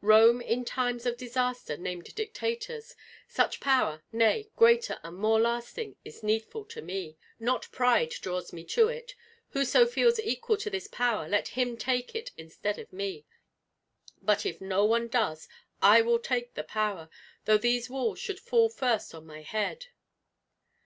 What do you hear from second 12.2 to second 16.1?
instead of me. But if no one does I